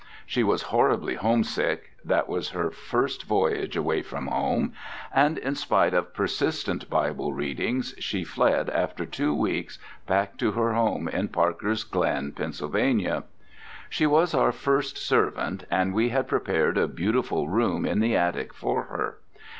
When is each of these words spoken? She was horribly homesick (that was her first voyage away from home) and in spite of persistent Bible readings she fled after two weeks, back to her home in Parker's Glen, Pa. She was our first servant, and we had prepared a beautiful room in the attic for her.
She 0.25 0.41
was 0.43 0.63
horribly 0.73 1.13
homesick 1.13 1.91
(that 2.03 2.27
was 2.27 2.49
her 2.57 2.71
first 2.71 3.25
voyage 3.25 3.77
away 3.77 4.01
from 4.01 4.25
home) 4.25 4.73
and 5.13 5.37
in 5.37 5.53
spite 5.53 5.93
of 5.93 6.11
persistent 6.15 6.89
Bible 6.89 7.33
readings 7.33 7.93
she 7.99 8.23
fled 8.23 8.67
after 8.71 9.05
two 9.05 9.31
weeks, 9.35 9.77
back 10.07 10.37
to 10.37 10.53
her 10.53 10.73
home 10.73 11.07
in 11.07 11.27
Parker's 11.27 11.83
Glen, 11.83 12.31
Pa. 12.31 13.21
She 13.89 14.07
was 14.07 14.33
our 14.33 14.51
first 14.51 14.97
servant, 14.97 15.65
and 15.69 15.93
we 15.93 16.09
had 16.09 16.27
prepared 16.27 16.79
a 16.79 16.87
beautiful 16.87 17.47
room 17.47 17.85
in 17.85 17.99
the 17.99 18.15
attic 18.15 18.55
for 18.55 18.85
her. 18.85 19.19